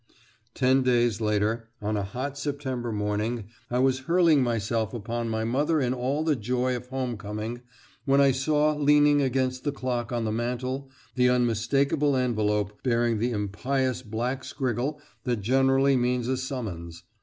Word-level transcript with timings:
Ten 0.55 0.81
days 0.81 1.21
later, 1.21 1.69
on 1.79 1.95
a 1.95 2.01
hot 2.01 2.35
September 2.35 2.91
morning, 2.91 3.49
I 3.69 3.77
was 3.77 3.99
hurling 4.09 4.41
myself 4.41 4.95
upon 4.95 5.29
my 5.29 5.43
mother 5.43 5.79
in 5.79 5.93
all 5.93 6.23
the 6.23 6.35
joy 6.35 6.75
of 6.75 6.87
home 6.87 7.17
coming 7.17 7.61
when 8.05 8.19
I 8.19 8.31
saw 8.31 8.73
leaning 8.75 9.21
against 9.21 9.63
the 9.63 9.71
clock 9.71 10.11
on 10.11 10.25
the 10.25 10.31
mantel 10.31 10.89
the 11.13 11.29
unmistakable 11.29 12.15
envelope, 12.15 12.81
bearing 12.81 13.19
the 13.19 13.29
impious 13.29 14.01
black 14.01 14.41
scriggle 14.43 14.99
that 15.25 15.41
generally 15.41 15.95
meant 15.95 16.25
a 16.25 16.35
summons. 16.37 17.03